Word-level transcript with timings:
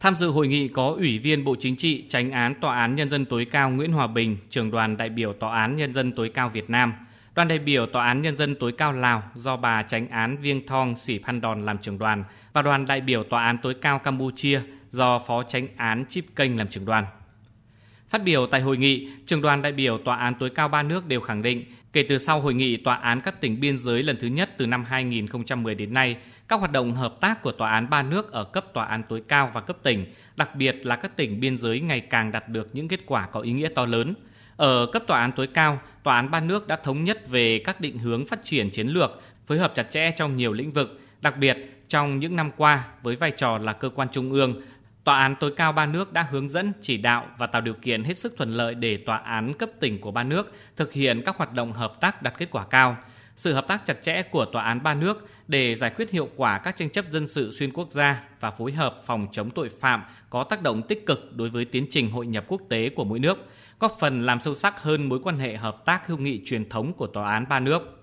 Tham 0.00 0.16
dự 0.16 0.28
hội 0.28 0.48
nghị 0.48 0.68
có 0.68 0.94
Ủy 0.98 1.18
viên 1.18 1.44
Bộ 1.44 1.56
Chính 1.60 1.76
trị, 1.76 2.04
Tránh 2.08 2.30
án 2.30 2.54
Tòa 2.54 2.76
án 2.78 2.96
Nhân 2.96 3.10
dân 3.10 3.24
tối 3.24 3.44
cao 3.44 3.70
Nguyễn 3.70 3.92
Hòa 3.92 4.06
Bình, 4.06 4.36
trưởng 4.50 4.70
đoàn 4.70 4.96
đại 4.96 5.08
biểu 5.08 5.32
Tòa 5.32 5.60
án 5.60 5.76
Nhân 5.76 5.92
dân 5.92 6.12
tối 6.12 6.30
cao 6.34 6.48
Việt 6.48 6.70
Nam, 6.70 6.92
đoàn 7.34 7.48
đại 7.48 7.58
biểu 7.58 7.86
Tòa 7.86 8.06
án 8.06 8.22
Nhân 8.22 8.36
dân 8.36 8.54
tối 8.54 8.72
cao 8.72 8.92
Lào 8.92 9.22
do 9.34 9.56
bà 9.56 9.82
Tránh 9.82 10.08
án 10.08 10.36
Viêng 10.36 10.66
Thong 10.66 10.96
Sỉ 10.96 11.18
Phan 11.18 11.40
Đòn 11.40 11.62
làm 11.66 11.78
trưởng 11.78 11.98
đoàn 11.98 12.24
và 12.52 12.62
đoàn 12.62 12.86
đại 12.86 13.00
biểu 13.00 13.24
Tòa 13.24 13.44
án 13.44 13.58
tối 13.62 13.74
cao 13.74 13.98
Campuchia 13.98 14.60
do 14.90 15.18
Phó 15.18 15.42
Tránh 15.42 15.68
án 15.76 16.04
Chip 16.08 16.24
Kênh 16.36 16.58
làm 16.58 16.68
trưởng 16.68 16.84
đoàn. 16.84 17.04
Phát 18.08 18.24
biểu 18.24 18.46
tại 18.46 18.60
hội 18.60 18.76
nghị, 18.76 19.08
trưởng 19.26 19.42
đoàn 19.42 19.62
đại 19.62 19.72
biểu 19.72 19.98
Tòa 19.98 20.16
án 20.16 20.34
tối 20.34 20.50
cao 20.50 20.68
ba 20.68 20.82
nước 20.82 21.06
đều 21.06 21.20
khẳng 21.20 21.42
định, 21.42 21.64
kể 21.92 22.02
từ 22.08 22.18
sau 22.18 22.40
hội 22.40 22.54
nghị 22.54 22.76
Tòa 22.76 22.94
án 22.94 23.20
các 23.20 23.40
tỉnh 23.40 23.60
biên 23.60 23.78
giới 23.78 24.02
lần 24.02 24.16
thứ 24.20 24.26
nhất 24.26 24.50
từ 24.56 24.66
năm 24.66 24.84
2010 24.84 25.74
đến 25.74 25.94
nay, 25.94 26.16
các 26.48 26.60
hoạt 26.60 26.72
động 26.72 26.92
hợp 26.92 27.20
tác 27.20 27.42
của 27.42 27.52
Tòa 27.52 27.70
án 27.70 27.90
ba 27.90 28.02
nước 28.02 28.32
ở 28.32 28.44
cấp 28.44 28.64
Tòa 28.72 28.84
án 28.84 29.02
tối 29.08 29.22
cao 29.28 29.50
và 29.54 29.60
cấp 29.60 29.76
tỉnh, 29.82 30.06
đặc 30.36 30.54
biệt 30.54 30.86
là 30.86 30.96
các 30.96 31.16
tỉnh 31.16 31.40
biên 31.40 31.58
giới 31.58 31.80
ngày 31.80 32.00
càng 32.00 32.32
đạt 32.32 32.48
được 32.48 32.68
những 32.72 32.88
kết 32.88 33.00
quả 33.06 33.26
có 33.26 33.40
ý 33.40 33.52
nghĩa 33.52 33.68
to 33.68 33.86
lớn. 33.86 34.14
Ở 34.56 34.86
cấp 34.92 35.02
Tòa 35.06 35.20
án 35.20 35.32
tối 35.32 35.46
cao, 35.46 35.80
Tòa 36.02 36.16
án 36.16 36.30
ba 36.30 36.40
nước 36.40 36.68
đã 36.68 36.76
thống 36.76 37.04
nhất 37.04 37.28
về 37.28 37.58
các 37.64 37.80
định 37.80 37.98
hướng 37.98 38.26
phát 38.26 38.44
triển 38.44 38.70
chiến 38.70 38.88
lược, 38.88 39.22
phối 39.46 39.58
hợp 39.58 39.72
chặt 39.74 39.90
chẽ 39.90 40.10
trong 40.10 40.36
nhiều 40.36 40.52
lĩnh 40.52 40.72
vực, 40.72 41.00
đặc 41.20 41.36
biệt 41.38 41.56
trong 41.88 42.18
những 42.18 42.36
năm 42.36 42.50
qua 42.56 42.84
với 43.02 43.16
vai 43.16 43.30
trò 43.30 43.58
là 43.58 43.72
cơ 43.72 43.88
quan 43.88 44.08
trung 44.12 44.30
ương, 44.30 44.62
Tòa 45.04 45.18
án 45.18 45.34
tối 45.40 45.52
cao 45.56 45.72
ba 45.72 45.86
nước 45.86 46.12
đã 46.12 46.26
hướng 46.30 46.48
dẫn, 46.48 46.72
chỉ 46.80 46.96
đạo 46.96 47.26
và 47.38 47.46
tạo 47.46 47.60
điều 47.60 47.74
kiện 47.74 48.04
hết 48.04 48.18
sức 48.18 48.34
thuận 48.36 48.50
lợi 48.50 48.74
để 48.74 48.96
tòa 48.96 49.16
án 49.16 49.54
cấp 49.54 49.70
tỉnh 49.80 50.00
của 50.00 50.10
ba 50.10 50.24
nước 50.24 50.52
thực 50.76 50.92
hiện 50.92 51.22
các 51.26 51.36
hoạt 51.36 51.52
động 51.52 51.72
hợp 51.72 52.00
tác 52.00 52.22
đạt 52.22 52.34
kết 52.38 52.48
quả 52.50 52.64
cao. 52.64 52.96
Sự 53.36 53.52
hợp 53.52 53.68
tác 53.68 53.86
chặt 53.86 54.02
chẽ 54.02 54.22
của 54.22 54.44
tòa 54.44 54.64
án 54.64 54.82
ba 54.82 54.94
nước 54.94 55.28
để 55.48 55.74
giải 55.74 55.90
quyết 55.96 56.10
hiệu 56.10 56.28
quả 56.36 56.58
các 56.58 56.76
tranh 56.76 56.90
chấp 56.90 57.04
dân 57.10 57.28
sự 57.28 57.52
xuyên 57.52 57.72
quốc 57.72 57.90
gia 57.90 58.22
và 58.40 58.50
phối 58.50 58.72
hợp 58.72 59.00
phòng 59.06 59.26
chống 59.32 59.50
tội 59.50 59.68
phạm 59.80 60.02
có 60.30 60.44
tác 60.44 60.62
động 60.62 60.82
tích 60.82 61.06
cực 61.06 61.36
đối 61.36 61.50
với 61.50 61.64
tiến 61.64 61.86
trình 61.90 62.10
hội 62.10 62.26
nhập 62.26 62.44
quốc 62.48 62.60
tế 62.68 62.88
của 62.88 63.04
mỗi 63.04 63.18
nước, 63.18 63.38
góp 63.80 63.96
phần 64.00 64.26
làm 64.26 64.40
sâu 64.40 64.54
sắc 64.54 64.82
hơn 64.82 65.08
mối 65.08 65.18
quan 65.22 65.38
hệ 65.38 65.56
hợp 65.56 65.84
tác 65.84 66.06
hữu 66.06 66.18
nghị 66.18 66.42
truyền 66.44 66.68
thống 66.68 66.92
của 66.92 67.06
tòa 67.06 67.32
án 67.32 67.48
ba 67.48 67.60
nước. 67.60 68.02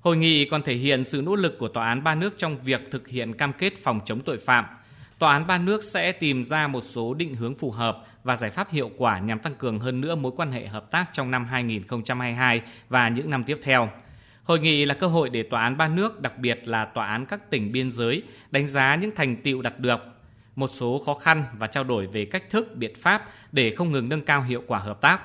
Hội 0.00 0.16
nghị 0.16 0.44
còn 0.44 0.62
thể 0.62 0.74
hiện 0.74 1.04
sự 1.04 1.22
nỗ 1.22 1.34
lực 1.34 1.58
của 1.58 1.68
tòa 1.68 1.86
án 1.86 2.04
ba 2.04 2.14
nước 2.14 2.34
trong 2.38 2.58
việc 2.58 2.80
thực 2.90 3.08
hiện 3.08 3.32
cam 3.32 3.52
kết 3.52 3.72
phòng 3.82 4.00
chống 4.04 4.20
tội 4.20 4.38
phạm– 4.38 4.64
Tòa 5.18 5.32
án 5.32 5.46
ba 5.46 5.58
nước 5.58 5.84
sẽ 5.84 6.12
tìm 6.12 6.44
ra 6.44 6.66
một 6.66 6.84
số 6.84 7.14
định 7.14 7.34
hướng 7.34 7.54
phù 7.54 7.70
hợp 7.70 8.04
và 8.24 8.36
giải 8.36 8.50
pháp 8.50 8.70
hiệu 8.70 8.90
quả 8.96 9.18
nhằm 9.18 9.38
tăng 9.38 9.54
cường 9.54 9.78
hơn 9.78 10.00
nữa 10.00 10.14
mối 10.14 10.32
quan 10.36 10.52
hệ 10.52 10.66
hợp 10.66 10.90
tác 10.90 11.06
trong 11.12 11.30
năm 11.30 11.44
2022 11.44 12.62
và 12.88 13.08
những 13.08 13.30
năm 13.30 13.44
tiếp 13.44 13.60
theo. 13.62 13.90
Hội 14.44 14.58
nghị 14.58 14.84
là 14.84 14.94
cơ 14.94 15.06
hội 15.06 15.30
để 15.30 15.42
tòa 15.42 15.62
án 15.62 15.76
ba 15.76 15.88
nước, 15.88 16.20
đặc 16.20 16.38
biệt 16.38 16.60
là 16.64 16.84
tòa 16.84 17.06
án 17.06 17.26
các 17.26 17.50
tỉnh 17.50 17.72
biên 17.72 17.92
giới, 17.92 18.22
đánh 18.50 18.68
giá 18.68 18.94
những 18.94 19.10
thành 19.16 19.36
tiệu 19.36 19.62
đạt 19.62 19.78
được, 19.78 20.00
một 20.56 20.70
số 20.72 21.02
khó 21.06 21.14
khăn 21.14 21.44
và 21.58 21.66
trao 21.66 21.84
đổi 21.84 22.06
về 22.06 22.24
cách 22.24 22.50
thức, 22.50 22.76
biện 22.76 22.94
pháp 22.94 23.28
để 23.52 23.74
không 23.76 23.92
ngừng 23.92 24.08
nâng 24.08 24.24
cao 24.24 24.42
hiệu 24.42 24.62
quả 24.66 24.78
hợp 24.78 25.00
tác. 25.00 25.20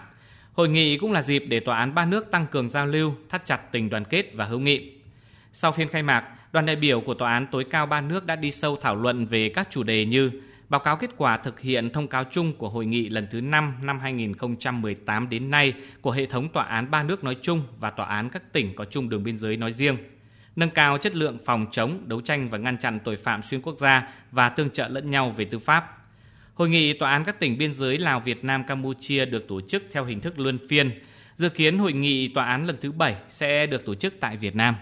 Hội 0.54 0.70
nghị 0.70 0.98
cũng 0.98 1.12
là 1.12 1.22
dịp 1.22 1.40
để 1.40 1.60
tòa 1.60 1.78
án 1.78 1.96
ba 1.96 2.06
nước 2.06 2.32
tăng 2.32 2.48
cường 2.48 2.70
giao 2.70 2.86
lưu, 2.86 3.14
thắt 3.30 3.46
chặt 3.46 3.72
tình 3.72 3.90
đoàn 3.90 4.06
kết 4.06 4.32
và 4.34 4.46
hữu 4.46 4.60
nghị. 4.60 4.92
Sau 5.54 5.72
phiên 5.72 5.88
khai 5.88 6.04
mạc, 6.04 6.24
đoàn 6.52 6.66
đại 6.66 6.76
biểu 6.76 7.02
của 7.02 7.14
Tòa 7.14 7.34
án 7.34 7.48
tối 7.52 7.66
cao 7.70 7.86
ba 7.86 8.02
nước 8.02 8.26
đã 8.26 8.36
đi 8.36 8.52
sâu 8.52 8.78
thảo 8.82 8.96
luận 8.96 9.26
về 9.26 9.50
các 9.50 9.68
chủ 9.72 9.84
đề 9.84 10.06
như 10.06 10.32
báo 10.70 10.80
cáo 10.80 10.98
kết 10.98 11.10
quả 11.18 11.38
thực 11.38 11.60
hiện 11.60 11.90
thông 11.90 12.08
cáo 12.08 12.24
chung 12.24 12.54
của 12.54 12.70
hội 12.70 12.86
nghị 12.86 13.10
lần 13.10 13.28
thứ 13.32 13.42
5 13.42 13.74
năm 13.82 14.00
2018 14.00 15.30
đến 15.30 15.52
nay 15.52 15.74
của 16.02 16.12
hệ 16.12 16.26
thống 16.26 16.50
tòa 16.50 16.64
án 16.64 16.92
ba 16.92 17.04
nước 17.04 17.24
nói 17.24 17.38
chung 17.42 17.64
và 17.80 17.90
tòa 17.90 18.06
án 18.06 18.30
các 18.30 18.54
tỉnh 18.54 18.76
có 18.76 18.86
chung 18.86 19.10
đường 19.10 19.24
biên 19.24 19.38
giới 19.38 19.58
nói 19.58 19.74
riêng, 19.74 19.98
nâng 20.56 20.70
cao 20.70 20.98
chất 20.98 21.16
lượng 21.16 21.38
phòng 21.46 21.66
chống, 21.72 22.04
đấu 22.06 22.22
tranh 22.22 22.50
và 22.50 22.58
ngăn 22.58 22.78
chặn 22.78 23.00
tội 23.04 23.16
phạm 23.16 23.44
xuyên 23.44 23.62
quốc 23.62 23.76
gia 23.80 24.10
và 24.32 24.50
tương 24.50 24.70
trợ 24.70 24.88
lẫn 24.88 25.12
nhau 25.12 25.30
về 25.38 25.46
tư 25.46 25.60
pháp. 25.60 25.98
Hội 26.54 26.70
nghị 26.70 26.94
tòa 26.94 27.12
án 27.12 27.24
các 27.24 27.40
tỉnh 27.40 27.58
biên 27.58 27.74
giới 27.74 27.98
Lào, 27.98 28.20
Việt 28.20 28.44
Nam, 28.44 28.64
Campuchia 28.64 29.26
được 29.26 29.48
tổ 29.48 29.62
chức 29.62 29.84
theo 29.92 30.06
hình 30.06 30.20
thức 30.20 30.40
luân 30.40 30.60
phiên. 30.70 30.92
Dự 31.38 31.50
kiến 31.50 31.78
hội 31.78 31.94
nghị 31.94 32.28
tòa 32.28 32.46
án 32.46 32.68
lần 32.68 32.78
thứ 32.82 32.92
7 32.92 33.16
sẽ 33.30 33.66
được 33.66 33.86
tổ 33.86 33.96
chức 33.96 34.14
tại 34.20 34.38
Việt 34.38 34.56
Nam. 34.56 34.76